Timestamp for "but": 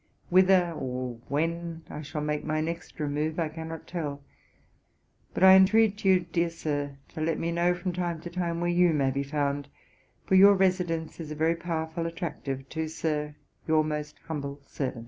5.35-5.43